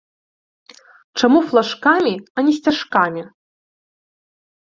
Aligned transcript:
Чаму 1.19 1.39
флажкамі, 1.49 2.13
а 2.35 2.39
не 2.47 2.53
сцяжкамі? 2.59 3.21